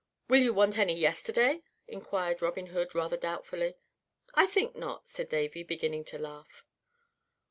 "Will 0.27 0.41
you 0.41 0.51
want 0.51 0.79
any 0.79 0.97
yesterday?" 0.97 1.61
inquired 1.87 2.41
Robin 2.41 2.65
Hood, 2.73 2.95
rather 2.95 3.17
doubtfully. 3.17 3.75
"I 4.33 4.47
think 4.47 4.75
not," 4.75 5.07
said 5.07 5.29
Davy, 5.29 5.61
beginning 5.61 6.05
to 6.05 6.17
laugh. 6.17 6.65